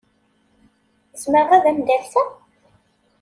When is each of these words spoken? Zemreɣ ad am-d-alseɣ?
Zemreɣ 1.21 1.49
ad 1.57 1.65
am-d-alseɣ? 1.69 2.27